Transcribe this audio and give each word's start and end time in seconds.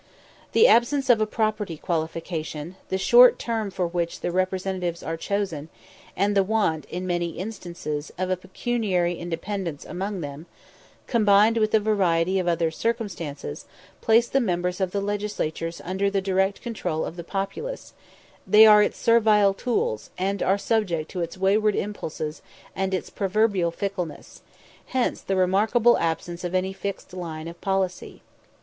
The 0.53 0.67
absence 0.67 1.11
of 1.11 1.21
a 1.21 1.27
property 1.27 1.77
qualification, 1.77 2.75
the 2.89 2.97
short 2.97 3.37
term 3.37 3.69
for 3.69 3.85
which 3.85 4.21
the 4.21 4.31
representatives 4.31 5.03
are 5.03 5.15
chosen, 5.15 5.69
and 6.17 6.35
the 6.35 6.43
want, 6.43 6.85
in 6.85 7.05
many 7.05 7.37
instances, 7.37 8.11
of 8.17 8.31
a 8.31 8.35
pecuniary 8.35 9.19
independence 9.19 9.85
among 9.85 10.21
them, 10.21 10.47
combined 11.05 11.57
with 11.57 11.71
a 11.75 11.79
variety 11.79 12.39
of 12.39 12.47
other 12.47 12.71
circumstances, 12.71 13.65
place 14.01 14.27
the 14.27 14.39
members 14.41 14.81
of 14.81 14.89
the 14.89 15.01
Legislatures 15.01 15.79
under 15.85 16.09
the 16.09 16.19
direct 16.19 16.63
control 16.63 17.05
of 17.05 17.15
the 17.15 17.23
populace; 17.23 17.93
they 18.47 18.65
are 18.65 18.81
its 18.81 18.97
servile 18.97 19.53
tools, 19.53 20.09
and 20.17 20.41
are 20.41 20.57
subject 20.57 21.11
to 21.11 21.21
its 21.21 21.37
wayward 21.37 21.75
impulses 21.75 22.41
and 22.75 22.95
its 22.95 23.11
proverbial 23.11 23.69
fickleness; 23.69 24.41
hence 24.87 25.21
the 25.21 25.35
remarkable 25.35 25.95
absence 25.99 26.43
of 26.43 26.55
any 26.55 26.73
fixed 26.73 27.13
line 27.13 27.47
of 27.47 27.61
policy. 27.61 28.23